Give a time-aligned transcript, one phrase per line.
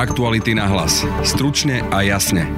[0.00, 1.04] Aktuality na hlas.
[1.20, 2.48] Stručne a jasne.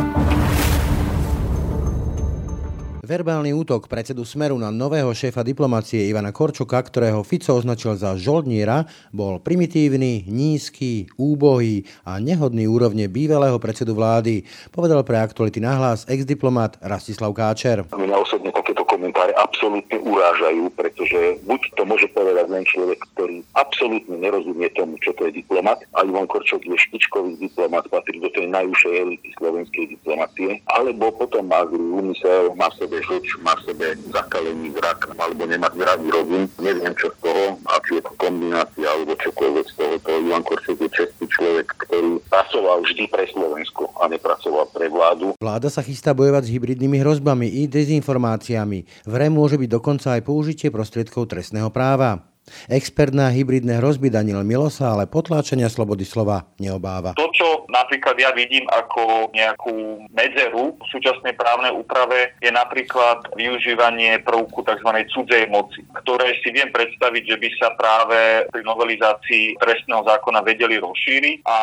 [3.02, 8.86] Verbálny útok predsedu Smeru na nového šéfa diplomácie Ivana Korčoka, ktorého Fico označil za žoldniera,
[9.10, 16.78] bol primitívny, nízky, úbohý a nehodný úrovne bývalého predsedu vlády, povedal pre aktuality nahlas ex-diplomat
[16.78, 17.90] Rastislav Káčer.
[17.90, 24.16] Mňa osobne takéto komentáre absolútne urážajú, pretože buď to môže povedať len človek, ktorý absolútne
[24.16, 28.48] nerozumie tomu, čo to je diplomat, a Ivan Korčok je špičkový diplomat, patrí do tej
[28.48, 33.64] najúžšej elity slovenskej diplomatie, alebo potom má zlý úmysel, má v sebe žoč, má v
[33.68, 38.12] sebe zakalený zrak, alebo nemá zdravý rozum, neviem čo z toho, a či je to
[38.16, 39.94] kombinácia, alebo čokoľvek z toho.
[40.02, 45.36] To Ivan Korčok je čestný človek, ktorý pracoval vždy pre Slovensko a nepracoval pre vládu.
[45.36, 49.01] Vláda sa chystá bojovať s hybridnými hrozbami i dezinformáciami.
[49.02, 52.31] V hre môže byť dokonca aj použitie prostriedkov trestného práva.
[52.66, 57.14] Expert na hybridné hrozby Daniel Milosa ale potláčania slobody slova neobáva.
[57.14, 64.20] To, čo napríklad ja vidím ako nejakú medzeru v súčasnej právnej úprave, je napríklad využívanie
[64.26, 64.90] prvku tzv.
[65.14, 70.82] cudzej moci, ktoré si viem predstaviť, že by sa práve pri novelizácii trestného zákona vedeli
[70.82, 71.58] rozšíriť a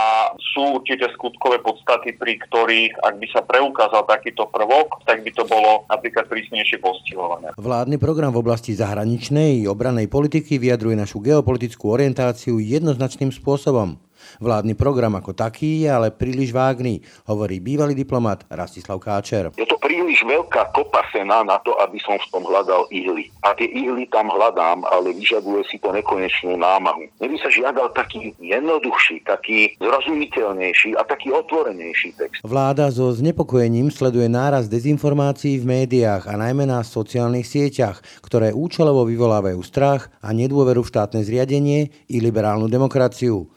[0.56, 5.44] sú určite skutkové podstaty, pri ktorých, ak by sa preukázal takýto prvok, tak by to
[5.44, 7.52] bolo napríklad prísnejšie postihované.
[7.60, 13.98] Vládny program v oblasti zahraničnej i obranej politiky vyjadruje našu geopolitickú orientáciu jednoznačným spôsobom.
[14.38, 19.50] Vládny program ako taký je ale príliš vágný, hovorí bývalý diplomat Rastislav Káčer.
[19.58, 23.34] Je to príliš veľká kopa sena na to, aby som v tom hľadal ihly.
[23.42, 27.10] A tie ihly tam hľadám, ale vyžaduje si to nekonečnú námahu.
[27.18, 32.40] Mne by sa žiadal taký jednoduchší, taký zrozumiteľnejší a taký otvorenejší text.
[32.46, 39.06] Vláda so znepokojením sleduje náraz dezinformácií v médiách a najmä na sociálnych sieťach, ktoré účelovo
[39.10, 43.50] vyvolávajú strach a nedôveru v štátne zriadenie i liberálnu demokraciu.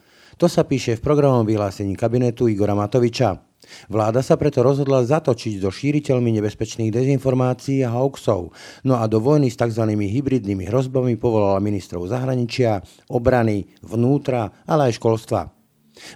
[0.43, 3.47] To sa píše v programovom vyhlásení kabinetu Igora Matoviča.
[3.87, 8.51] Vláda sa preto rozhodla zatočiť so šíriteľmi nebezpečných dezinformácií a hoaxov,
[8.83, 9.87] no a do vojny s tzv.
[9.87, 15.55] hybridnými hrozbami povolala ministrov zahraničia, obrany, vnútra, ale aj školstva.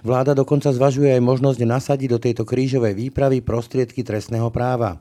[0.03, 4.99] Vláda dokonca zvažuje aj možnosť nasadiť do tejto krížovej výpravy prostriedky trestného práva.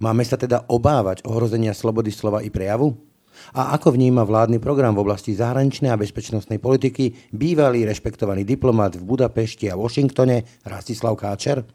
[0.00, 3.11] Máme sa teda obávať ohrozenia slobody slova i prejavu?
[3.52, 9.02] A ako vníma vládny program v oblasti zahraničnej a bezpečnostnej politiky bývalý rešpektovaný diplomat v
[9.02, 11.66] Budapešti a Washingtone Rastislav Káčer?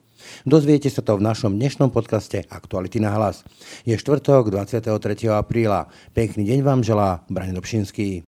[0.44, 3.46] Dozviete sa to v našom dnešnom podcaste Aktuality na hlas.
[3.86, 4.90] Je štvrtok 23.
[5.30, 5.92] apríla.
[6.18, 8.26] Pekný deň vám želá Brani Dobšinský.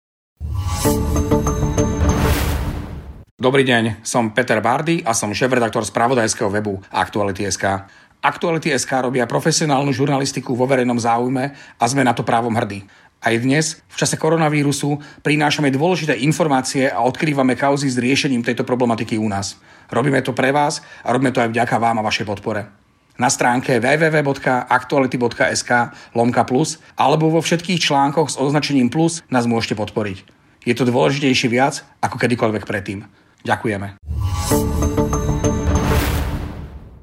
[3.38, 7.86] Dobrý deň, som Peter Bardy a som šéf-redaktor spravodajského webu Aktuality.sk.
[8.18, 12.82] Aktuality.sk robia profesionálnu žurnalistiku vo verejnom záujme a sme na to právom hrdí.
[13.18, 19.18] Aj dnes, v čase koronavírusu, prinášame dôležité informácie a odkrývame kauzy s riešením tejto problematiky
[19.18, 19.58] u nás.
[19.90, 22.70] Robíme to pre vás a robíme to aj vďaka vám a vašej podpore.
[23.18, 25.70] Na stránke www.aktuality.sk
[26.14, 30.22] lomka plus alebo vo všetkých článkoch s označením plus nás môžete podporiť.
[30.62, 33.02] Je to dôležitejšie viac ako kedykoľvek predtým.
[33.42, 33.98] Ďakujeme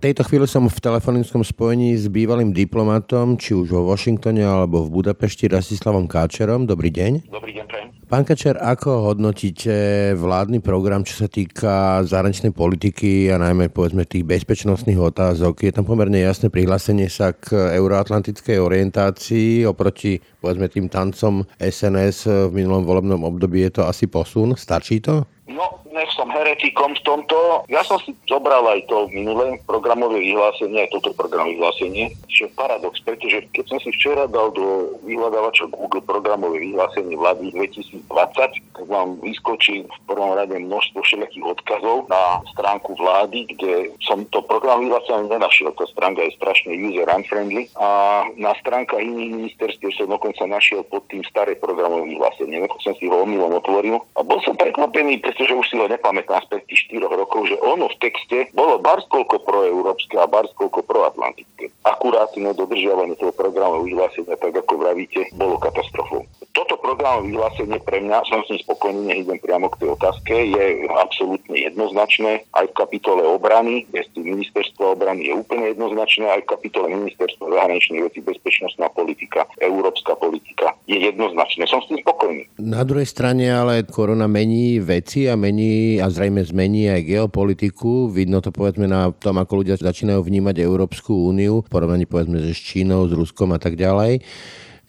[0.05, 5.01] tejto chvíli som v telefonickom spojení s bývalým diplomatom, či už vo Washingtone alebo v
[5.01, 6.69] Budapešti, Rastislavom Káčerom.
[6.69, 7.33] Dobrý deň.
[7.33, 7.89] Dobrý deň, prajem.
[8.05, 14.29] Pán Kačer, ako hodnotíte vládny program, čo sa týka zahraničnej politiky a najmä povedzme tých
[14.29, 15.66] bezpečnostných otázok?
[15.66, 22.61] Je tam pomerne jasné prihlásenie sa k euroatlantickej orientácii oproti povedzme tým tancom SNS v
[22.61, 23.66] minulom volebnom období.
[23.66, 24.53] Je to asi posun?
[24.53, 25.25] Stačí to?
[25.49, 27.38] No, nech som heretikom v tomto.
[27.69, 32.58] Ja som si zobral aj to minulé programové vyhlásenie, aj toto programové vyhlásenie, čo je
[32.58, 38.85] paradox, pretože keď som si včera dal do vyhľadávača Google programové vyhlásenie vlády 2020, tak
[38.90, 44.81] vám vyskočí v prvom rade množstvo všelijakých odkazov na stránku vlády, kde som to program
[44.81, 45.78] vyhlásenie nenašiel.
[45.78, 51.06] Tá stránka je strašne user unfriendly a na stránkach iných ministerstiev som dokonca našiel pod
[51.08, 52.66] tým staré programové vyhlásenie.
[52.66, 55.91] No, som si ho omylom otvoril a bol som prekvapený, pretože už si ho ho
[56.16, 61.67] nepamätám z tých 4 rokov, že ono v texte bolo barskoľko proeurópske a barskoľko proatlantické.
[61.84, 66.23] Akurát nedodržiavanie toho programu vyhlásenia, tak ako vravíte, bolo katastrofou.
[66.56, 70.88] Toto programové vyhlásenie pre mňa, som s ním spokojný, nejdem priamo k tej otázke, je
[70.96, 72.47] absolútne jednoznačné.
[72.56, 78.08] Aj v kapitole obrany, kde ministerstvo obrany je úplne jednoznačné, aj v kapitole ministerstva zahraničných
[78.08, 81.68] vecí, bezpečnostná politika, európska politika je jednoznačné.
[81.68, 82.47] Som s tým spokojný.
[82.61, 88.13] Na druhej strane ale korona mení veci a mení a zrejme zmení aj geopolitiku.
[88.13, 93.09] Vidno to povedzme na tom, ako ľudia začínajú vnímať Európsku úniu, porovnaní povedzme s Čínou,
[93.09, 94.22] s Ruskom a tak ďalej.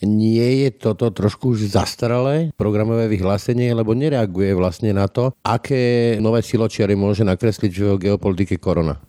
[0.05, 6.45] Nie je toto trošku už zastaralé programové vyhlásenie, lebo nereaguje vlastne na to, aké nové
[6.45, 9.01] siločiary môže nakresliť v geopolitike korona?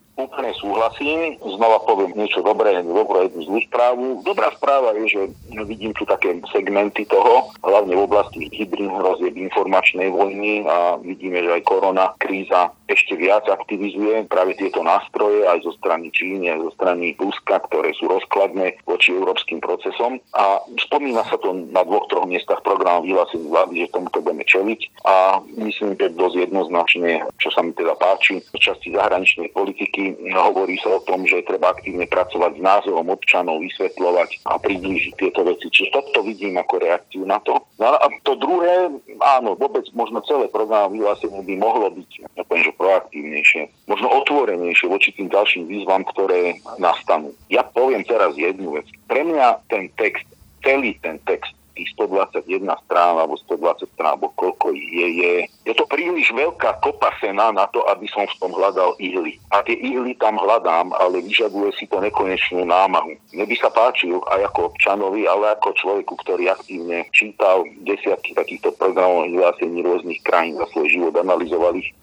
[0.58, 1.38] Súhlasím.
[1.38, 4.06] Znova poviem niečo dobré, dobrú jednu zlú správu.
[4.26, 5.22] Dobrá správa je, že
[5.70, 11.62] vidím tu také segmenty toho, hlavne v oblasti hybridných hrozieb informačnej vojny a vidíme, že
[11.62, 16.72] aj korona kríza ešte viac aktivizuje práve tieto nástroje aj zo strany Číny, aj zo
[16.80, 20.24] strany Ruska, ktoré sú rozkladné voči európskym procesom.
[20.34, 24.80] A spomína sa to na dvoch, troch miestach programu vyhlásení vlády, že tomuto budeme čeliť
[25.04, 30.16] a myslím, že dosť jednoznačne, čo sa mi teda páči, v časti zahraničnej politiky
[30.48, 35.44] hovorí sa o tom, že treba aktívne pracovať s názorom občanov, vysvetľovať a priblížiť tieto
[35.44, 35.68] veci.
[35.68, 37.60] Čiže toto vidím ako reakciu na to.
[37.76, 38.88] No a to druhé,
[39.20, 43.62] áno, vôbec možno celé program vyhlásenie by mohlo byť, ja poviem, že proaktívnejšie,
[43.92, 47.36] možno otvorenejšie voči tým ďalším výzvam, ktoré nastanú.
[47.52, 48.88] Ja poviem teraz jednu vec.
[49.12, 50.26] Pre mňa ten text,
[50.64, 55.34] celý ten text tých 121 strán alebo 120 strán, alebo koľko je, je,
[55.70, 59.38] je to príliš veľká kopa sena na to, aby som v tom hľadal ihly.
[59.54, 63.14] A tie ihly tam hľadám, ale vyžaduje si to nekonečnú námahu.
[63.38, 68.74] Mne by sa páčil aj ako občanovi, ale ako človeku, ktorý aktívne čítal desiatky takýchto
[68.76, 71.94] programov vyhlásení rôznych krajín za svoj život, analyzoval ich.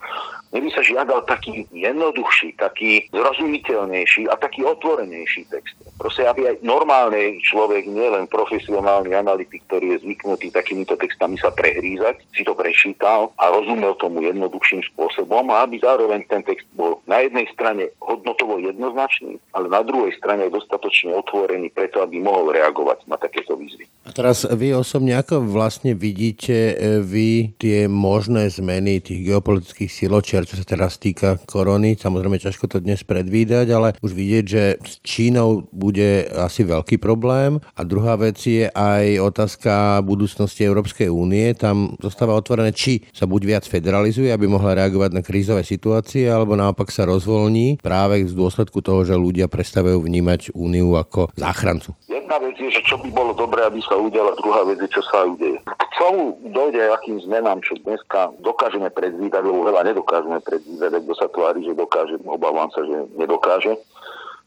[0.54, 5.74] Mne by sa žiadal taký jednoduchší, taký zrozumiteľnejší a taký otvorenejší text.
[5.98, 12.20] Proste, aby aj normálny človek, nielen profesionálny analytik, ktorý je zvyknutý takýmito textami sa prehrízať,
[12.32, 17.25] si to prečítal a rozumel tomu jednoduchším spôsobom a aby zároveň ten text bol na
[17.25, 23.16] jednej strane hodnotovo jednoznačný, ale na druhej strane dostatočne otvorený preto, aby mohol reagovať na
[23.16, 23.83] takéto výzvy.
[24.14, 30.55] Teraz vy osobne ako vlastne vidíte e, vy tie možné zmeny tých geopolitických siločiar, čo
[30.55, 31.99] sa teraz týka korony?
[31.99, 37.58] Samozrejme ťažko to dnes predvídať, ale už vidieť, že s Čínou bude asi veľký problém.
[37.75, 41.50] A druhá vec je aj otázka budúcnosti Európskej únie.
[41.58, 46.55] Tam zostáva otvorené, či sa buď viac federalizuje, aby mohla reagovať na krízové situácie, alebo
[46.55, 51.99] naopak sa rozvolní práve z dôsledku toho, že ľudia prestávajú vnímať úniu ako záchrancu.
[52.14, 55.02] Jedna vec je, že čo by bolo dobré, aby sa udiala, druhá vec je, čo
[55.02, 55.58] sa udeje.
[55.66, 61.26] K tomu dojde akým zmenám, čo dneska dokážeme predvídať, lebo veľa nedokážeme predvídať, kto sa
[61.26, 63.75] tvári, že dokáže, obávam sa, že nedokáže.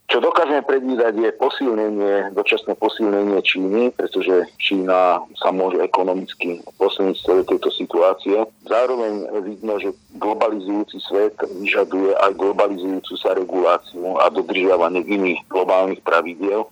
[0.08, 7.25] Čo dokážeme predvídať je posilnenie, dočasné posilnenie Číny, pretože Čína sa môže ekonomicky posilniť z
[7.28, 8.48] celej tejto situácie.
[8.63, 16.63] Zároveň vidno, že globalizujúci svet vyžaduje aj globalizujúcu sa reguláciu a dodržiavanie iných globálnych pravidiel.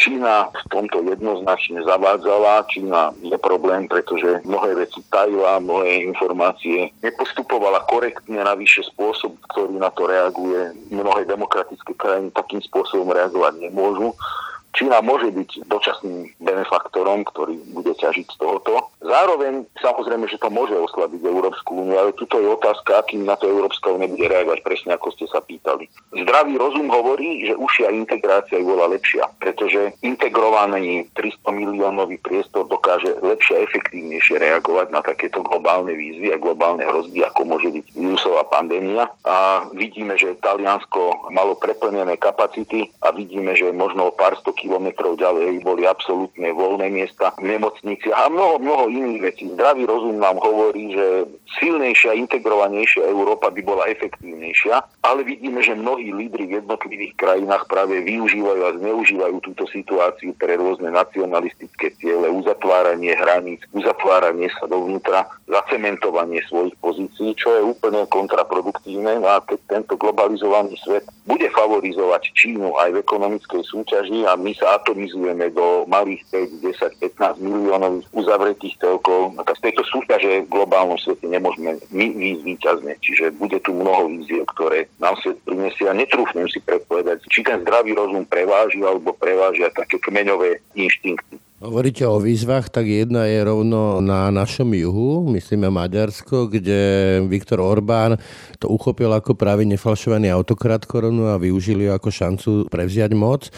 [0.00, 2.64] Čína v tomto jednoznačne zavádzala.
[2.72, 9.92] Čína je problém, pretože mnohé veci tajila, mnohé informácie nepostupovala korektne, navyše spôsob, ktorý na
[9.92, 10.72] to reaguje.
[10.88, 14.16] Mnohé demokratické krajiny takým spôsobom reagovať nemôžu.
[14.72, 18.88] Čína môže byť dočasným benefaktorom, ktorý bude ťažiť z tohoto.
[19.00, 23.48] Zároveň samozrejme, že to môže oslabiť Európsku úniu, ale tuto je otázka, akým na to
[23.48, 25.88] Európska únia bude reagovať, presne ako ste sa pýtali.
[26.12, 33.16] Zdravý rozum hovorí, že užšia integrácia je bola lepšia, pretože integrovaný 300 miliónový priestor dokáže
[33.24, 38.44] lepšie a efektívnejšie reagovať na takéto globálne výzvy a globálne hrozby, ako môže byť vírusová
[38.52, 39.08] pandémia.
[39.24, 45.64] A vidíme, že Taliansko malo preplnené kapacity a vidíme, že možno pár sto kilometrov ďalej
[45.64, 49.44] boli absolútne voľné miesta v nemocnici a mnoho, mnoho iných vecí.
[49.54, 51.06] Zdravý rozum nám hovorí, že
[51.62, 58.02] silnejšia, integrovanejšia Európa by bola efektívnejšia, ale vidíme, že mnohí lídry v jednotlivých krajinách práve
[58.02, 66.42] využívajú a zneužívajú túto situáciu pre rôzne nacionalistické ciele, uzatváranie hraníc, uzatváranie sa dovnútra, zacementovanie
[66.46, 69.22] svojich pozícií, čo je úplne kontraproduktívne.
[69.22, 74.50] No a keď tento globalizovaný svet bude favorizovať Čínu aj v ekonomickej súťaži a my
[74.56, 79.36] sa atomizujeme do malých 5, 10, 15 miliónov uzavretých celkov.
[79.36, 82.92] Tak z tejto súťaže v globálnom svete nemôžeme my ísť výťazne.
[83.04, 87.60] Čiže bude tu mnoho víziev, ktoré nám svet prinesie a netrúfnem si predpovedať, či ten
[87.62, 91.36] zdravý rozum preváži alebo prevážia také kmeňové inštinkty.
[91.60, 96.80] Hovoríte o výzvach, tak jedna je rovno na našom juhu, myslíme Maďarsko, kde
[97.28, 98.16] Viktor Orbán
[98.56, 103.52] to uchopil ako práve nefalšovaný autokrat koronu a využili ako šancu prevziať moc.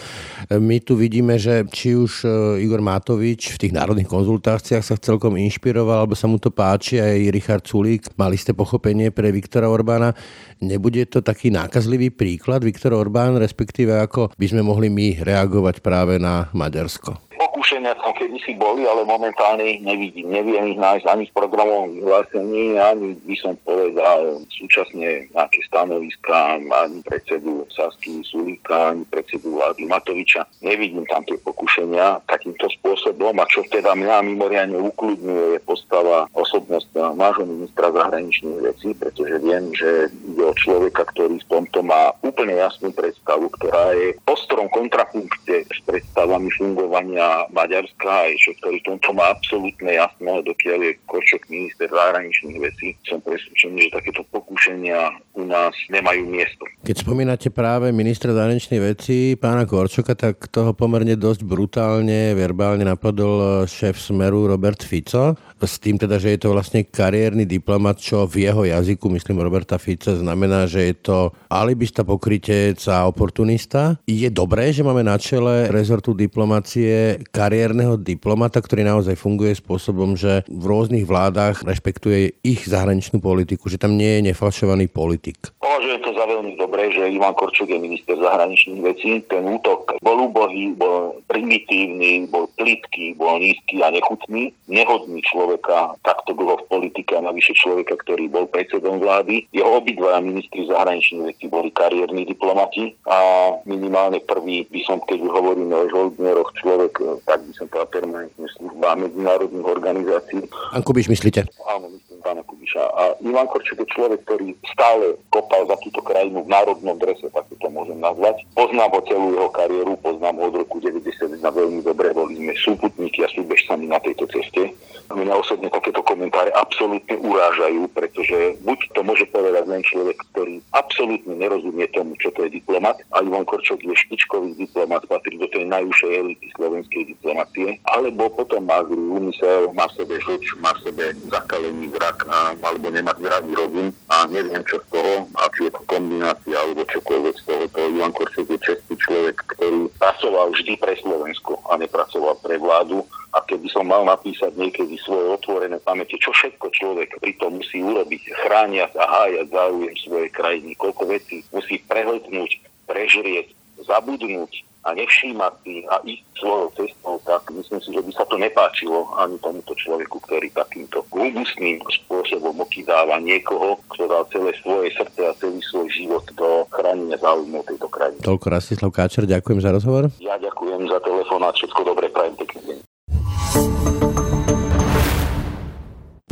[0.51, 5.39] My tu vidíme, že či už e, Igor Matovič v tých národných konzultáciách sa celkom
[5.39, 10.11] inšpiroval, alebo sa mu to páči, aj Richard Sulík, mali ste pochopenie pre Viktora Orbána.
[10.59, 16.19] Nebude to taký nákazlivý príklad Viktor Orbán, respektíve ako by sme mohli my reagovať práve
[16.19, 17.32] na Maďarsko?
[17.53, 20.33] Pokušenia tam kedysi boli, ale momentálne ich nevidím.
[20.33, 27.05] Neviem ich nájsť ani v programovom vyhlásení, ani by som povedal súčasne nejaké stanoviska, ani
[27.05, 30.49] predsedu Sasky Sulíka, ani predsedu vlády Matoviča.
[30.65, 36.97] Nevidím tam tie pokušenia takýmto spôsobom a čo teda mňa mimoriadne ukludňuje je postava osobnosť
[37.13, 42.57] nášho ministra zahraničných vecí, pretože viem, že ide o človeka, ktorý v tomto má úplne
[42.57, 49.11] jasnú predstavu, ktorá je ostrom kontrapunkte s predstavami fungovania Maďarska, aj čo, ktorý v tomto
[49.17, 52.95] má absolútne jasno, dokiaľ je Kočok minister zahraničných vecí.
[53.09, 56.63] Som presvedčený, že takéto pokúšania u nás nemajú miesto.
[56.87, 63.65] Keď spomínate práve ministra zahraničných vecí, pána Korčoka, tak toho pomerne dosť brutálne, verbálne napadol
[63.65, 65.39] šéf Smeru Robert Fico.
[65.63, 69.79] S tým teda, že je to vlastne kariérny diplomat, čo v jeho jazyku, myslím Roberta
[69.79, 73.97] Fica, znamená, že je to alibista, pokrytec a oportunista.
[74.05, 80.45] Je dobré, že máme na čele rezortu diplomácie kariérneho diplomata, ktorý naozaj funguje spôsobom, že
[80.47, 85.51] v rôznych vládach rešpektuje ich zahraničnú politiku, že tam nie je nefalšovaný politik.
[85.59, 89.25] Považujem to za veľmi dobré, že Ivan Korčok je minister zahraničných vecí.
[89.27, 96.37] Ten útok bol úbohý, bol primitívny, bol plitký, bol nízky a nechutný, nehodný človeka takto
[96.37, 99.49] dlho v politike a navyše človeka, ktorý bol predsedom vlády.
[99.57, 103.19] Jeho obidvaja ministri zahraničných vecí boli kariérni diplomati a
[103.65, 109.01] minimálne prvý by som, keď hovoríme o žoldneroch človek, tak by som povedal permanentne služba
[109.01, 110.43] medzinárodných organizácií.
[110.47, 111.49] Pán Kubiš, myslíte?
[111.69, 112.83] Áno, myslím pána Kubiša.
[112.95, 117.47] A Ivan Korčok je človek, ktorý stále kopal za túto krajinu v národnom drese, tak
[117.47, 118.43] to môžem nazvať.
[118.59, 123.23] Poznám ho celú jeho kariéru, poznám ho od roku 91 veľmi dobre, boli sme súputníky
[123.23, 124.75] a súbežcami na tejto ceste.
[125.13, 131.37] Mňa osobne takéto komentáre absolútne urážajú, pretože buď to môže povedať len človek, ktorý absolútne
[131.37, 135.69] nerozumie tomu, čo to je diplomat, a Ivan Korčok je špičkový diplomat, patrí do tej
[135.69, 140.83] najúžšej elity slovenskej diplomatie, alebo potom má zlý úmysel, má v sebe žoč, má v
[140.89, 142.25] sebe zakalený zrak,
[142.65, 146.89] alebo nemá zdravý rozum a neviem čo z toho, a či je to kombinácia alebo
[146.89, 147.65] čokoľvek z toho.
[147.69, 153.05] To Ivan Korčok je čestný človek, ktorý pracoval vždy pre Slovensko a nepracoval pre vládu
[153.37, 158.23] a keby som mal napísať niekedy svoje otvorené pamäte, čo všetko človek pritom musí urobiť,
[158.41, 162.51] chrániať a hájať záujem svojej krajiny, koľko vecí musí prehltnúť,
[162.89, 163.53] prežrieť,
[163.85, 168.37] zabudnúť a nevšímať si a ísť svojou cestou, tak myslím si, že by sa to
[168.39, 175.21] nepáčilo ani tomuto človeku, ktorý takýmto hubusným spôsobom okýdáva niekoho, kto dal celé svoje srdce
[175.23, 178.21] a celý svoj život do chránenia záujmov tejto krajiny.
[178.27, 180.11] Toľko Rastislav Káčer, ďakujem za rozhovor.
[180.19, 182.92] Ja ďakujem za telefón a všetko dobré, prajem pekný deň.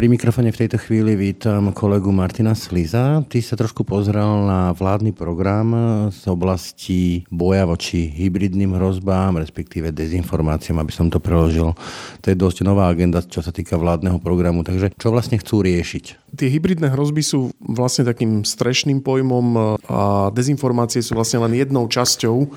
[0.00, 3.20] Pri mikrofone v tejto chvíli vítam kolegu Martina Sliza.
[3.28, 5.76] Ty sa trošku pozrel na vládny program
[6.08, 11.76] z oblasti boja voči hybridným hrozbám, respektíve dezinformáciám, aby som to preložil.
[12.24, 14.64] To je dosť nová agenda, čo sa týka vládneho programu.
[14.64, 16.32] Takže čo vlastne chcú riešiť?
[16.32, 22.48] Tie hybridné hrozby sú vlastne takým strešným pojmom a dezinformácie sú vlastne len jednou časťou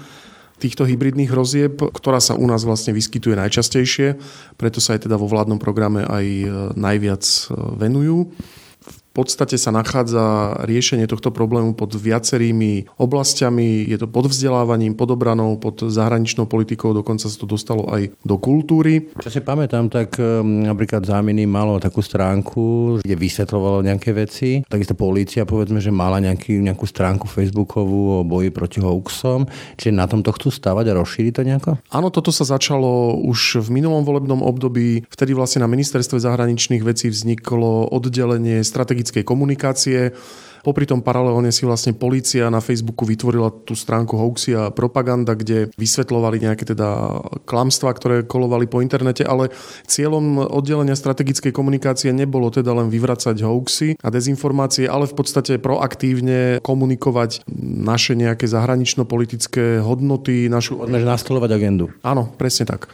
[0.62, 4.19] týchto hybridných hrozieb, ktorá sa u nás vlastne vyskytuje najčastejšie,
[4.55, 7.39] preto sa aj teda vo vládnom programe aj e, najviac e,
[7.77, 8.31] venujú
[9.13, 13.86] podstate sa nachádza riešenie tohto problému pod viacerými oblastiami.
[13.86, 18.36] Je to pod vzdelávaním, pod obranou, pod zahraničnou politikou, dokonca sa to dostalo aj do
[18.41, 19.13] kultúry.
[19.22, 24.65] Čo si pamätám, tak um, napríklad Záminy malo takú stránku, kde vysvetľovalo nejaké veci.
[24.65, 29.46] Takisto polícia povedzme, že mala nejaký, nejakú stránku facebookovú o boji proti hoaxom.
[29.77, 31.72] Čiže na tomto chcú stavať a rozšíriť to nejako?
[31.93, 35.05] Áno, toto sa začalo už v minulom volebnom období.
[35.05, 40.12] Vtedy vlastne na ministerstve zahraničných vecí vzniklo oddelenie strategických strategickej komunikácie.
[40.63, 45.70] Popri tom paralelne si vlastne policia na Facebooku vytvorila tú stránku hoaxy a propaganda, kde
[45.75, 49.51] vysvetľovali nejaké teda klamstvá, ktoré kolovali po internete, ale
[49.86, 56.63] cieľom oddelenia strategickej komunikácie nebolo teda len vyvracať hoaxy a dezinformácie, ale v podstate proaktívne
[56.63, 57.43] komunikovať
[57.84, 60.79] naše nejaké zahranično-politické hodnoty, našu...
[60.79, 61.91] Poďme, nastolovať agendu.
[62.01, 62.88] Áno, presne tak.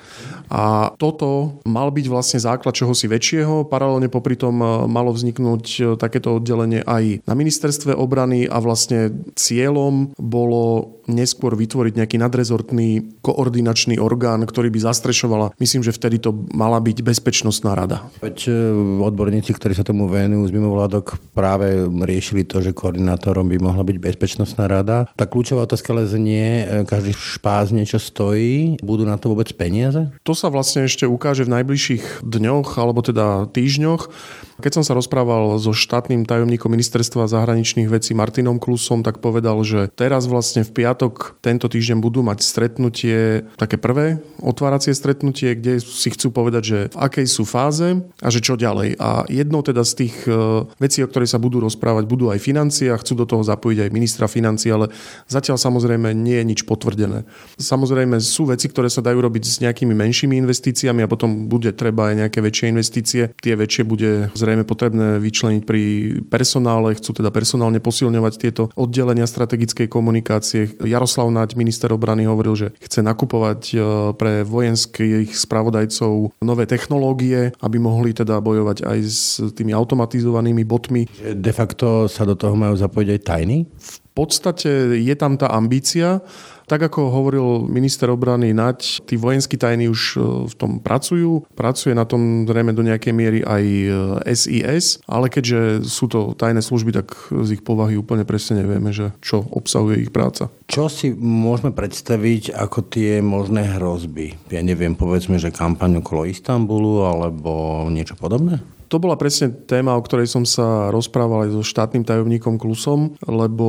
[0.49, 3.69] A toto mal byť vlastne základ čohosi väčšieho.
[3.69, 7.58] Paralelne popri tom e, malo vzniknúť e, takéto oddelenie aj na ministerstve
[7.93, 15.57] obrany a vlastne cieľom bolo neskôr vytvoriť nejaký nadrezortný koordinačný orgán, ktorý by zastrešovala.
[15.57, 18.05] Myslím, že vtedy to mala byť bezpečnostná rada.
[18.21, 18.51] Veď e,
[19.01, 23.97] odborníci, ktorí sa tomu venujú z mimovládok, práve riešili to, že koordinátorom by mohla byť
[23.97, 25.09] bezpečnostná rada.
[25.17, 30.13] Tá kľúčová otázka ale znie, každý špás niečo stojí, budú na to vôbec peniaze?
[30.21, 34.13] To sa vlastne ešte ukáže v najbližších dňoch alebo teda týždňoch.
[34.59, 39.57] Keď som sa rozprával so štátnym tajomníkom ministerstva zahraničných zahraničných vecí Martinom Klusom, tak povedal,
[39.65, 45.81] že teraz vlastne v piatok tento týždeň budú mať stretnutie, také prvé otváracie stretnutie, kde
[45.81, 49.01] si chcú povedať, že v akej sú fáze a že čo ďalej.
[49.01, 52.93] A jednou teda z tých e, vecí, o ktorej sa budú rozprávať, budú aj financie
[52.93, 54.93] a chcú do toho zapojiť aj ministra financí, ale
[55.25, 57.25] zatiaľ samozrejme nie je nič potvrdené.
[57.57, 62.13] Samozrejme sú veci, ktoré sa dajú robiť s nejakými menšími investíciami a potom bude treba
[62.13, 63.33] aj nejaké väčšie investície.
[63.41, 65.81] Tie väčšie bude zrejme potrebné vyčleniť pri
[66.29, 70.75] personále, chcú teda personálne posilňovať tieto oddelenia strategickej komunikácie.
[70.84, 73.77] Jaroslav Naď, minister obrany, hovoril, že chce nakupovať e,
[74.19, 81.08] pre vojenských spravodajcov nové technológie, aby mohli teda bojovať aj s tými automatizovanými botmi.
[81.31, 83.58] De facto sa do toho majú zapojiť aj tajny?
[83.63, 86.19] V podstate je tam tá ambícia,
[86.69, 91.49] tak ako hovoril minister obrany Naď, tí vojenskí tajní už e, v tom pracujú.
[91.57, 93.63] Pracuje na tom zrejme do nejakej miery aj
[94.29, 98.93] SIS, e, ale keďže sú to tajné služby, tak z ich povahy úplne presne nevieme,
[98.93, 100.53] že čo obsahuje ich práca.
[100.69, 104.38] Čo si môžeme predstaviť ako tie možné hrozby?
[104.53, 108.61] Ja neviem, povedzme, že kampaň okolo Istanbulu alebo niečo podobné?
[108.89, 113.67] To bola presne téma, o ktorej som sa rozprával aj so štátnym tajomníkom Klusom, lebo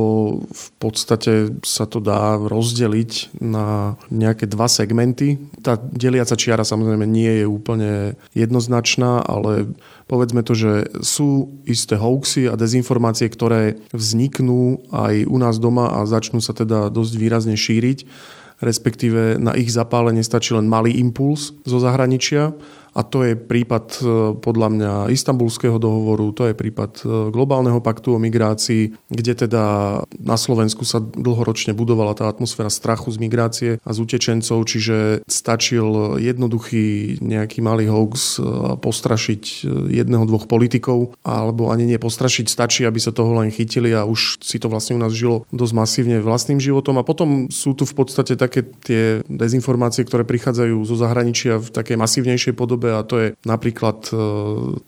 [0.49, 5.37] v podstate sa to dá rozdeliť na nejaké dva segmenty.
[5.61, 9.69] Tá deliaca čiara samozrejme nie je úplne jednoznačná, ale
[10.09, 16.09] povedzme to, že sú isté hoaxy a dezinformácie, ktoré vzniknú aj u nás doma a
[16.09, 18.09] začnú sa teda dosť výrazne šíriť
[18.61, 22.53] respektíve na ich zapálenie stačí len malý impuls zo zahraničia
[22.91, 24.03] a to je prípad e,
[24.43, 29.63] podľa mňa istambulského dohovoru, to je prípad e, globálneho paktu o migrácii, kde teda
[30.19, 36.19] na Slovensku sa dlhoročne budovala tá atmosféra strachu z migrácie a z utečencov, čiže stačil
[36.19, 42.99] jednoduchý nejaký malý hoax e, postrašiť jedného, dvoch politikov, alebo ani nie postrašiť, stačí, aby
[42.99, 46.59] sa toho len chytili a už si to vlastne u nás žilo dosť masívne vlastným
[46.59, 46.99] životom.
[46.99, 51.95] A potom sú tu v podstate také tie dezinformácie, ktoré prichádzajú zo zahraničia v takej
[51.95, 54.13] masívnejšej podobe dobe a to je napríklad e,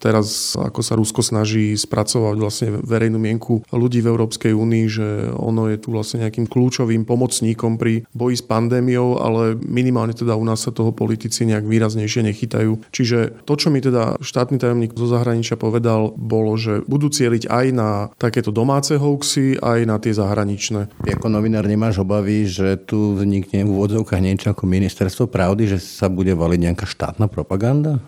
[0.02, 5.70] teraz, ako sa Rusko snaží spracovať vlastne verejnú mienku ľudí v Európskej únii, že ono
[5.70, 10.66] je tu vlastne nejakým kľúčovým pomocníkom pri boji s pandémiou, ale minimálne teda u nás
[10.66, 12.82] sa toho politici nejak výraznejšie nechytajú.
[12.90, 17.66] Čiže to, čo mi teda štátny tajomník zo zahraničia povedal, bolo, že budú cieliť aj
[17.76, 20.90] na takéto domáce hoaxy, aj na tie zahraničné.
[21.04, 25.78] Ty ako novinár nemáš obavy, že tu vznikne v úvodzovkách niečo ako ministerstvo pravdy, že
[25.84, 27.83] sa bude valiť nejaká štátna propaganda?
[27.84, 28.00] Sranda?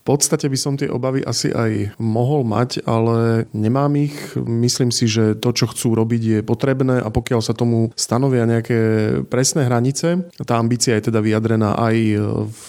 [0.00, 4.34] V podstate by som tie obavy asi aj mohol mať, ale nemám ich.
[4.42, 8.80] Myslím si, že to, čo chcú robiť, je potrebné a pokiaľ sa tomu stanovia nejaké
[9.30, 11.96] presné hranice, tá ambícia je teda vyjadrená aj
[12.42, 12.66] v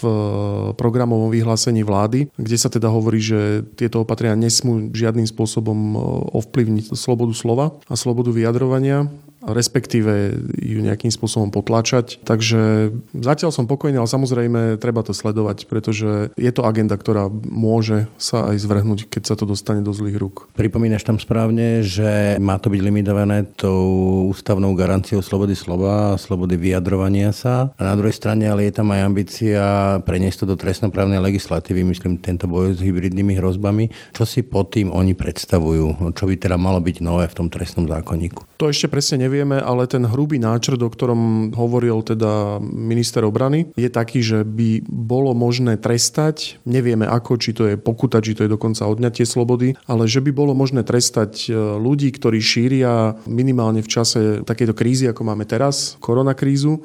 [0.77, 5.97] programovom vyhlásení vlády, kde sa teda hovorí, že tieto opatrenia nesmú žiadnym spôsobom
[6.35, 9.09] ovplyvniť slobodu slova a slobodu vyjadrovania
[9.41, 12.21] respektíve ju nejakým spôsobom potlačať.
[12.21, 18.05] Takže zatiaľ som pokojný, ale samozrejme treba to sledovať, pretože je to agenda, ktorá môže
[18.21, 20.47] sa aj zvrhnúť, keď sa to dostane do zlých rúk.
[20.53, 26.55] Pripomínaš tam správne, že má to byť limitované tou ústavnou garanciou slobody slova a slobody
[26.55, 27.73] vyjadrovania sa.
[27.75, 29.63] A na druhej strane ale je tam aj ambícia
[30.05, 33.89] preniesť to do trestnoprávnej legislatívy, myslím, tento boj s hybridnými hrozbami.
[34.13, 36.13] Čo si pod tým oni predstavujú?
[36.13, 38.45] Čo by teda malo byť nové v tom trestnom zákonníku?
[38.61, 43.87] To ešte presne nevieme, ale ten hrubý náčrt, o ktorom hovoril teda minister obrany, je
[43.87, 48.51] taký, že by bolo možné trestať, nevieme ako, či to je pokuta, či to je
[48.51, 53.87] dokonca odňatie slobody, ale že by bolo možné trestať e, ľudí, ktorí šíria minimálne v
[53.87, 56.83] čase takejto krízy, ako máme teraz, koronakrízu,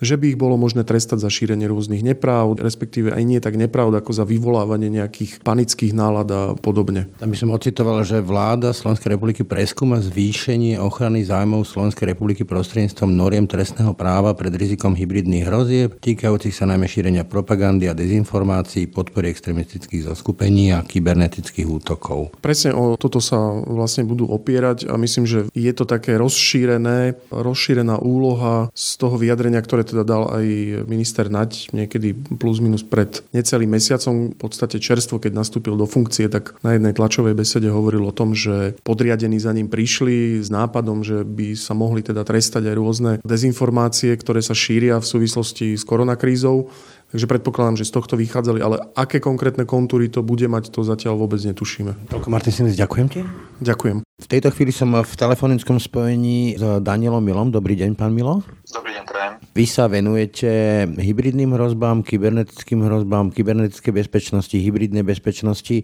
[0.00, 3.98] že by ich bolo možné trestať za šírenie rôznych nepravd, respektíve aj nie tak nepravd,
[4.00, 7.08] ako za vyvolávanie nejakých panických nálad a podobne.
[7.16, 13.10] Tam by som ocitoval, že vláda Slovenskej republiky preskúma zvýšenie ochrany zájmov Slovenskej republiky prostredníctvom
[13.14, 19.32] noriem trestného práva pred rizikom hybridných hrozieb, týkajúcich sa najmä šírenia propagandy a dezinformácií, podpory
[19.32, 22.36] extremistických zoskupení a kybernetických útokov.
[22.42, 28.02] Presne o toto sa vlastne budú opierať a myslím, že je to také rozšírené, rozšírená
[28.02, 30.46] úloha z toho vyjadrenia, ktoré teda dal aj
[30.90, 36.26] minister Naď niekedy plus minus pred necelým mesiacom, v podstate čerstvo, keď nastúpil do funkcie,
[36.26, 41.06] tak na jednej tlačovej besede hovoril o tom, že podriadení za ním prišli s nápadom,
[41.06, 45.86] že by sa mohli teda trestať aj rôzne dezinformácie, ktoré sa šíria v súvislosti s
[45.86, 46.68] koronakrízou.
[47.06, 51.14] Takže predpokladám, že z tohto vychádzali, ale aké konkrétne kontúry to bude mať, to zatiaľ
[51.14, 52.10] vôbec netušíme.
[52.10, 53.20] Toľko Martin Sinis, ďakujem ti.
[53.62, 54.02] Ďakujem.
[54.02, 57.54] V tejto chvíli som v telefonickom spojení s Danielom Milom.
[57.54, 58.42] Dobrý deň, pán Milo.
[58.74, 59.45] Dobrý deň, prajem.
[59.56, 65.80] Vy sa venujete hybridným hrozbám, kybernetickým hrozbám, kybernetickej bezpečnosti, hybridnej bezpečnosti.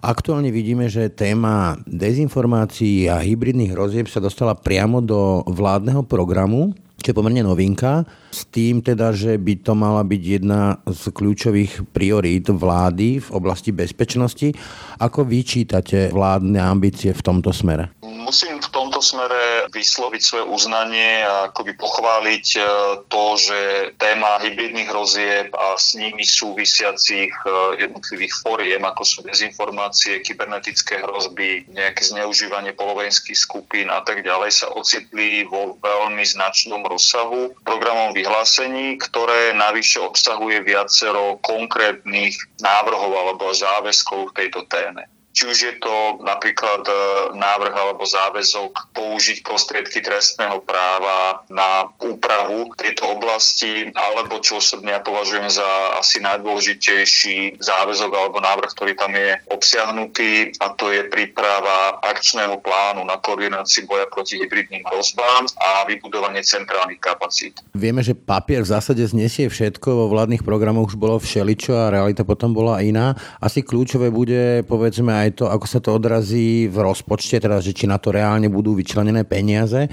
[0.00, 7.16] Aktuálne vidíme, že téma dezinformácií a hybridných hrozieb sa dostala priamo do vládneho programu čo
[7.16, 12.52] je pomerne novinka, s tým teda, že by to mala byť jedna z kľúčových priorít
[12.52, 14.52] vlády v oblasti bezpečnosti.
[15.00, 17.88] Ako vyčítate vládne ambície v tomto smere?
[18.20, 22.60] Musím v tomto smere vysloviť svoje uznanie a akoby pochváliť e,
[23.08, 23.60] to, že
[23.96, 27.48] téma hybridných hrozieb a s nimi súvisiacich e,
[27.80, 34.68] jednotlivých fóriem, ako sú dezinformácie, kybernetické hrozby, nejaké zneužívanie polovenských skupín a tak ďalej, sa
[34.68, 44.30] ocitli vo veľmi značnom rozsahu programom vyhlásení, ktoré navyše obsahuje viacero konkrétnych návrhov alebo záväzkov
[44.30, 45.08] v tejto téme.
[45.40, 46.92] Či už je to napríklad e,
[47.32, 55.00] návrh alebo záväzok použiť prostriedky trestného práva na úpravu tejto oblasti, alebo čo osobne ja
[55.00, 62.04] považujem za asi najdôležitejší záväzok alebo návrh, ktorý tam je obsiahnutý, a to je príprava
[62.04, 67.64] akčného plánu na koordinácii boja proti hybridným hrozbám a vybudovanie centrálnych kapacít.
[67.72, 72.28] Vieme, že papier v zásade znesie všetko, vo vládnych programoch už bolo všeličo a realita
[72.28, 73.16] potom bola iná.
[73.40, 77.86] Asi kľúčové bude, povedzme, aj to, ako sa to odrazí v rozpočte, teda, že či
[77.86, 79.88] na to reálne budú vyčlenené peniaze.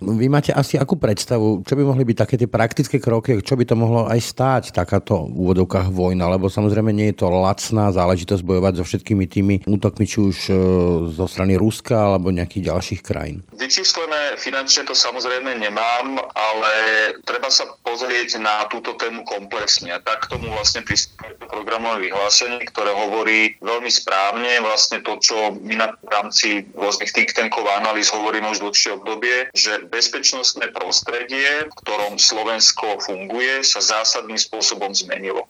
[0.00, 3.64] Vy máte asi akú predstavu, čo by mohli byť také tie praktické kroky, čo by
[3.64, 8.44] to mohlo aj stáť, takáto v úvodovkách vojna, lebo samozrejme nie je to lacná záležitosť
[8.44, 10.54] bojovať so všetkými tými útokmi, či už e,
[11.16, 13.40] zo strany Ruska alebo nejakých ďalších krajín.
[13.56, 16.72] Vyčíslené finančne to samozrejme nemám, ale
[17.24, 19.96] treba sa pozrieť na túto tému komplexne.
[20.04, 25.74] Tak k tomu vlastne pristupuje programové vyhlásenie, ktoré hovorí veľmi správne vlastne to, čo my
[25.78, 31.70] na v rámci rôznych think tankov a analýz hovoríme už dlhšie obdobie, že bezpečnostné prostredie,
[31.70, 35.46] v ktorom Slovensko funguje, sa zásadným spôsobom zmenilo.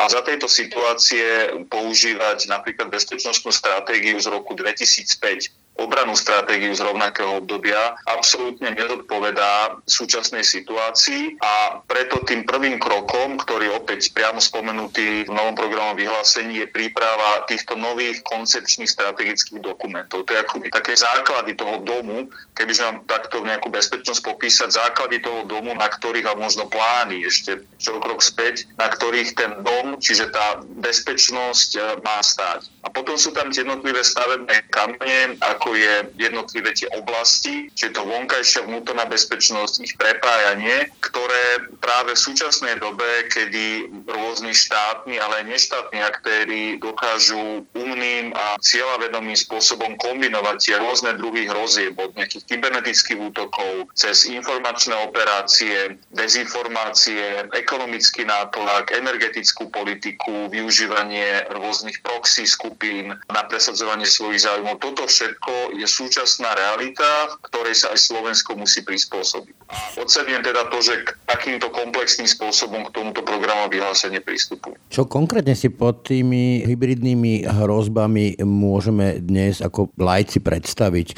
[0.00, 7.42] A za tejto situácie používať napríklad bezpečnostnú stratégiu z roku 2005 obranú stratégiu z rovnakého
[7.42, 15.30] obdobia absolútne nezodpovedá súčasnej situácii a preto tým prvým krokom, ktorý opäť priamo spomenutý v
[15.34, 20.22] novom programovom vyhlásení, je príprava týchto nových koncepčných strategických dokumentov.
[20.26, 25.42] To je akoby také základy toho domu, kebyže mám takto nejakú bezpečnosť popísať, základy toho
[25.50, 30.30] domu, na ktorých a možno plány ešte čo krok späť, na ktorých ten dom, čiže
[30.30, 32.70] tá bezpečnosť e, má stáť.
[32.84, 35.36] A potom sú tam tie jednotlivé stavebné kamene,
[35.72, 42.76] je jednotlivé tie oblasti, čiže to vonkajšia vnútorná bezpečnosť, ich prepájanie, ktoré práve v súčasnej
[42.76, 50.76] dobe, kedy rôzni štátni, ale aj neštátni aktéry dokážu umným a cieľavedomým spôsobom kombinovať tie
[50.76, 60.50] rôzne druhy hrozieb od nejakých kybernetických útokov cez informačné operácie, dezinformácie, ekonomický nátlak, energetickú politiku,
[60.50, 64.82] využívanie rôznych proxy skupín na presadzovanie svojich záujmov.
[64.82, 69.54] Toto všetko je súčasná realita, ktorej sa aj Slovensko musí prispôsobiť.
[69.68, 70.04] A
[70.44, 74.76] teda to, že k takýmto komplexným spôsobom k tomuto programu vyhlásenie prístupu.
[74.92, 81.08] Čo konkrétne si pod tými hybridnými hrozbami môžeme dnes ako lajci predstaviť?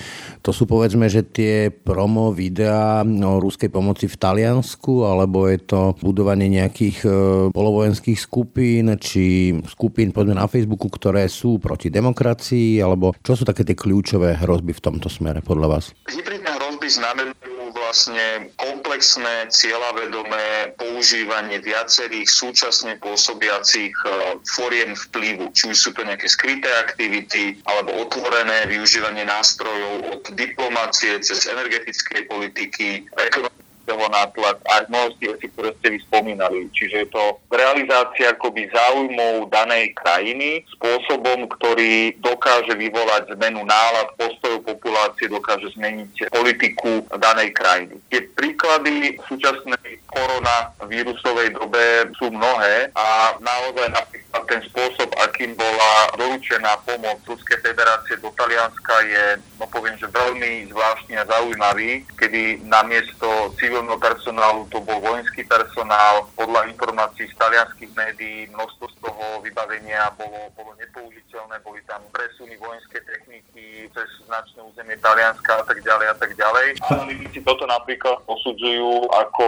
[0.47, 5.81] To sú povedzme, že tie promo videá o ruskej pomoci v Taliansku, alebo je to
[6.01, 7.11] budovanie nejakých e,
[7.51, 13.63] polovojenských skupín, či skupín povedzme na Facebooku, ktoré sú proti demokracii, alebo čo sú také
[13.63, 15.85] tie kľúčové hrozby v tomto smere podľa vás?
[16.11, 24.07] Hybridné hrozby znamenajú vlastne komplexné, cieľavedomé používanie viacerých súčasne pôsobiacich e,
[24.49, 25.53] foriem vplyvu.
[25.53, 32.27] Či už sú to nejaké skryté aktivity, alebo otvorené využívanie nástrojov od diplomácie cez energetickej
[32.27, 36.67] politiky, ekonomické toho nátlak a množství vecí, ktoré ste vy spomínali.
[36.75, 44.67] Čiže je to realizácia akoby záujmov danej krajiny spôsobom, ktorý dokáže vyvolať zmenu nálad, postojov
[44.67, 47.97] populácie, dokáže zmeniť politiku danej krajiny.
[48.11, 56.81] Tie príklady súčasnej koronavírusovej dobe sú mnohé a naozaj napríklad ten spôsob, akým bola doručená
[56.85, 59.25] pomoc Ruskej federácie do Talianska je,
[59.61, 65.45] no poviem, že veľmi zvláštny a zaujímavý, kedy namiesto civil civilného personálu, to bol vojenský
[65.45, 66.25] personál.
[66.33, 72.57] Podľa informácií z talianských médií množstvo z toho vybavenia bolo, bolo nepoužiteľné, boli tam presuny
[72.57, 76.67] vojenskej techniky cez značné územie Talianska a tak ďalej a tak ďalej.
[76.89, 79.47] Analytici toto napríklad posudzujú ako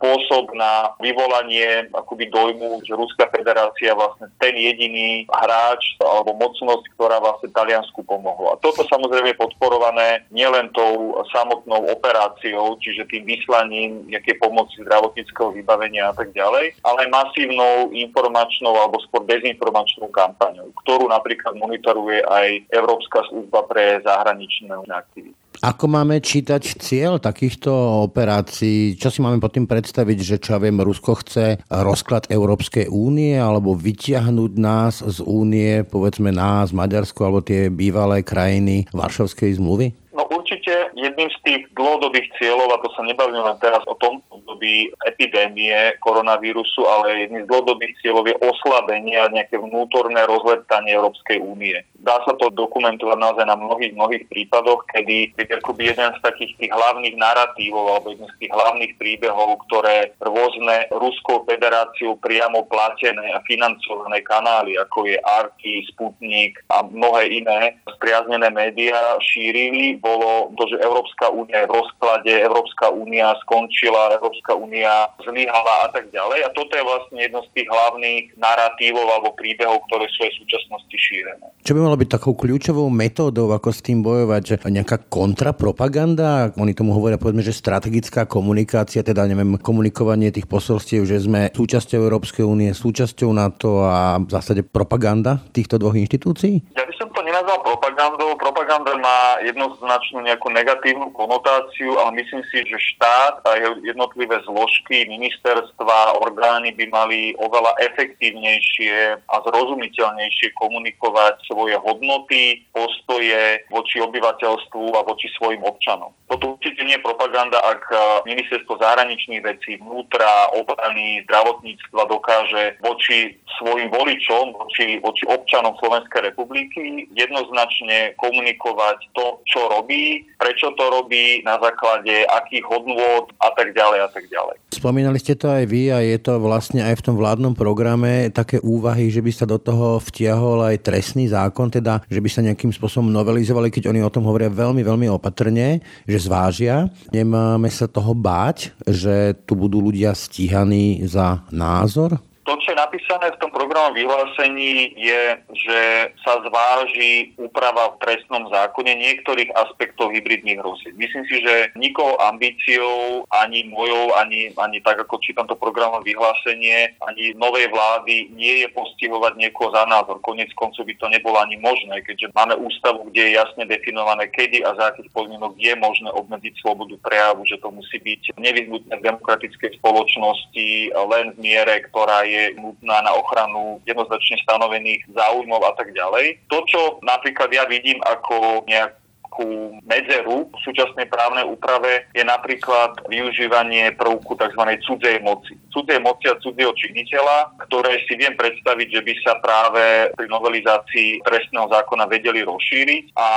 [0.00, 7.20] spôsob na vyvolanie akoby dojmu, že Ruská federácia vlastne ten jediný hráč alebo mocnosť, ktorá
[7.20, 8.56] vlastne Taliansku pomohla.
[8.64, 15.50] Toto samozrejme je podporované nielen tou samotnou operáciou, čiže tým vysvetlením vyslaním nejakej pomoci zdravotníckého
[15.50, 22.70] vybavenia a tak ďalej, ale masívnou informačnou alebo skôr dezinformačnou kampaňou, ktorú napríklad monitoruje aj
[22.70, 25.34] Európska služba pre zahraničné aktivity.
[25.66, 27.74] Ako máme čítať cieľ takýchto
[28.06, 28.94] operácií?
[28.94, 33.34] Čo si máme pod tým predstaviť, že čo ja viem, Rusko chce rozklad Európskej únie
[33.34, 39.92] alebo vyťahnuť nás z únie, povedzme nás, Maďarsko alebo tie bývalé krajiny Varšavskej zmluvy?
[40.16, 44.20] No určite jedným z tých dlhodobých cieľov, a to sa nebavíme len teraz o tom
[44.30, 51.38] období epidémie koronavírusu, ale jedným z dlhodobých cieľov je oslabenie a nejaké vnútorné rozleptanie Európskej
[51.40, 51.76] únie.
[52.00, 56.52] Dá sa to dokumentovať naozaj na mnohých, mnohých prípadoch, kedy je akoby jeden z takých
[56.56, 63.36] tých hlavných narratívov alebo jeden z tých hlavných príbehov, ktoré rôzne Ruskou federáciou priamo platené
[63.36, 70.64] a financované kanály, ako je Arky, Sputnik a mnohé iné spriaznené médiá šírili, bolo to,
[70.70, 76.46] že Európska únia je v rozklade, Európska únia skončila, Európska únia zlyhala a tak ďalej.
[76.46, 80.40] A toto je vlastne jedno z tých hlavných narratívov alebo príbehov, ktoré sú aj v
[80.42, 81.46] súčasnosti šírené.
[81.62, 86.72] Čo by malo byť takou kľúčovou metódou, ako s tým bojovať, že nejaká kontrapropaganda, oni
[86.72, 92.44] tomu hovoria povedzme, že strategická komunikácia, teda neviem, komunikovanie tých posolstiev, že sme súčasťou Európskej
[92.48, 96.74] únie, súčasťou NATO a v zásade propaganda týchto dvoch inštitúcií?
[96.74, 97.59] Ja by som to nenazval
[98.00, 98.32] propagandou.
[98.40, 103.50] Propaganda má jednoznačnú nejakú negatívnu konotáciu, ale myslím si, že štát a
[103.84, 114.00] jednotlivé zložky, ministerstva, orgány by mali oveľa efektívnejšie a zrozumiteľnejšie komunikovať svoje hodnoty, postoje voči
[114.00, 116.16] obyvateľstvu a voči svojim občanom.
[116.30, 118.00] Toto určite nie je propaganda, ak eh,
[118.32, 127.10] ministerstvo zahraničných vecí, vnútra, obrany, zdravotníctva dokáže voči svojim voličom, voči, voči občanom Slovenskej republiky
[127.12, 133.98] jednoznačne komunikovať to, čo robí, prečo to robí, na základe akých hodnôt a tak ďalej
[134.04, 134.56] a tak ďalej.
[134.70, 138.62] Spomínali ste to aj vy a je to vlastne aj v tom vládnom programe také
[138.62, 142.72] úvahy, že by sa do toho vtiahol aj trestný zákon, teda, že by sa nejakým
[142.72, 146.88] spôsobom novelizovali, keď oni o tom hovoria veľmi, veľmi opatrne, že zvážia.
[147.10, 152.16] Nemáme sa toho báť, že tu budú ľudia stíhaní za názor?
[152.46, 155.22] To, čo je napísané v tom programom vyhlásení, je,
[155.54, 155.80] že
[156.26, 160.98] sa zváži úprava v trestnom zákone niektorých aspektov hybridných hrozieb.
[160.98, 166.98] Myslím si, že nikoho ambíciou, ani mojou, ani, ani tak, ako čítam to programové vyhlásenie,
[167.06, 170.18] ani novej vlády nie je postihovať niekoho za názor.
[170.26, 174.66] Konec koncov by to nebolo ani možné, keďže máme ústavu, kde je jasne definované, kedy
[174.66, 179.06] a za akých podmienok je možné obmedziť slobodu prejavu, že to musí byť nevyhnutné v
[179.06, 185.96] demokratickej spoločnosti len v miere, ktorá je nutná na ochranu jednoznačne stanovených záujmov a tak
[185.96, 186.44] ďalej.
[186.52, 188.99] To, čo napríklad ja vidím ako nejak
[189.30, 194.58] takú medzeru v súčasnej právnej úprave je napríklad využívanie prvku tzv.
[194.82, 195.54] cudzej moci.
[195.70, 201.22] Cudzej moci a cudzieho činiteľa, ktoré si viem predstaviť, že by sa práve pri novelizácii
[201.22, 203.28] trestného zákona vedeli rozšíriť a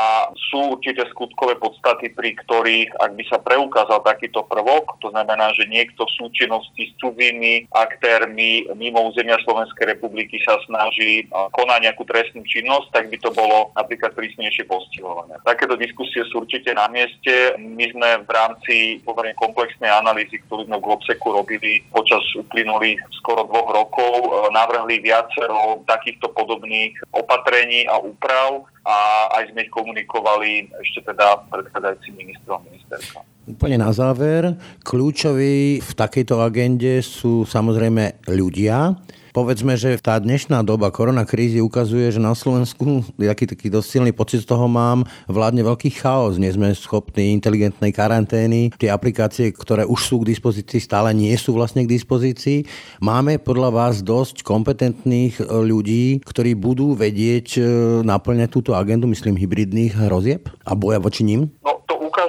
[0.50, 5.70] sú určité skutkové podstaty, pri ktorých, ak by sa preukázal takýto prvok, to znamená, že
[5.70, 12.42] niekto v súčinnosti s cudzími aktérmi mimo územia Slovenskej republiky sa snaží konať nejakú trestnú
[12.50, 15.38] činnosť, tak by to bolo napríklad prísnejšie postihované.
[15.46, 17.52] Takéto diskusie sú určite na mieste.
[17.60, 23.44] My sme v rámci pomerne komplexnej analýzy, ktorú sme v Globseku robili počas uplynulých skoro
[23.44, 28.96] dvoch rokov, e, navrhli viacero takýchto podobných opatrení a úprav a
[29.40, 33.33] aj sme ich komunikovali ešte teda predchádzajúcim ministrom ministerstva.
[33.44, 34.56] Úplne na záver,
[34.88, 38.96] kľúčoví v takejto agende sú samozrejme ľudia,
[39.34, 44.46] Povedzme, že tá dnešná doba koronakrízy ukazuje, že na Slovensku, aký taký dosť silný pocit
[44.46, 46.38] z toho mám, vládne veľký chaos.
[46.38, 48.70] Nie sme schopní inteligentnej karantény.
[48.78, 52.70] Tie aplikácie, ktoré už sú k dispozícii, stále nie sú vlastne k dispozícii.
[53.02, 57.62] Máme podľa vás dosť kompetentných ľudí, ktorí budú vedieť e,
[58.06, 61.50] naplňať túto agendu, myslím, hybridných hrozieb a boja voči ním?
[61.66, 61.82] No,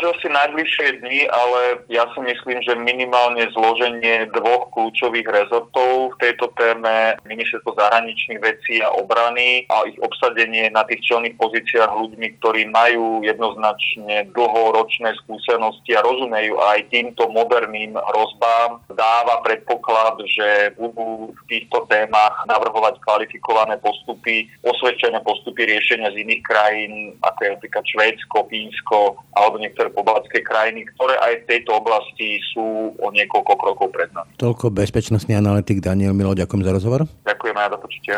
[0.04, 6.20] ukážu asi najbližšie dni, ale ja si myslím, že minimálne zloženie dvoch kľúčových rezortov v
[6.20, 12.26] tejto téme, ministerstvo zahraničných vecí a obrany a ich obsadenie na tých čelných pozíciách ľuďmi,
[12.40, 21.32] ktorí majú jednoznačne dlhoročné skúsenosti a rozumejú aj týmto moderným hrozbám, dáva predpoklad, že budú
[21.32, 26.92] v týchto témach navrhovať kvalifikované postupy, osvedčené postupy riešenia z iných krajín,
[27.24, 29.00] ako je napríklad Švédsko, Fínsko
[29.34, 34.34] alebo niektoré pobaltské krajiny, ktoré aj v tejto oblasti sú o niekoľko krokov pred nami.
[34.36, 37.06] Toľko bezpečnostný analytik Daniel Milo, ďakujem za rozhovor.
[37.22, 38.16] Ďakujem aj za počutia.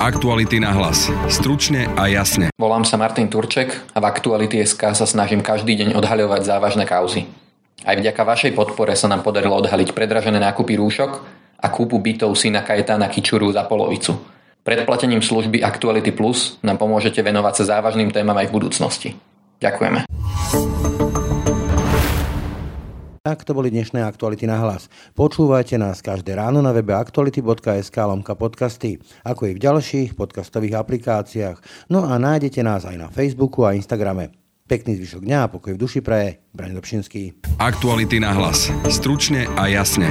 [0.00, 1.12] Aktuality na hlas.
[1.28, 2.48] Stručne a jasne.
[2.56, 7.28] Volám sa Martin Turček a v Aktuality SK sa snažím každý deň odhaľovať závažné kauzy.
[7.84, 11.12] Aj vďaka vašej podpore sa nám podarilo odhaliť predražené nákupy rúšok
[11.60, 14.16] a kúpu bytov syna Kajetána Kičuru za polovicu.
[14.60, 19.08] Predplatením služby Actuality Plus nám pomôžete venovať sa závažným témam aj v budúcnosti.
[19.60, 20.08] Ďakujeme.
[23.20, 24.88] Tak to boli dnešné aktuality na hlas.
[25.12, 31.60] Počúvajte nás každé ráno na webe aktuality.sk lomka podcasty, ako i v ďalších podcastových aplikáciách.
[31.92, 34.32] No a nájdete nás aj na Facebooku a Instagrame.
[34.64, 36.40] Pekný zvyšok dňa a pokoj v duši praje.
[36.56, 37.44] Braň Dobšinský.
[37.60, 38.72] Aktuality na hlas.
[38.88, 40.08] Stručne a jasne.